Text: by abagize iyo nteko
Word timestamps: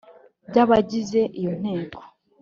by 0.49 0.57
abagize 0.63 1.21
iyo 1.39 1.51
nteko 1.61 2.01